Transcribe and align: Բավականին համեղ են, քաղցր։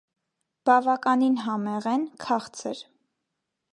Բավականին 0.69 1.35
համեղ 1.43 1.89
են, 1.93 2.07
քաղցր։ 2.25 2.83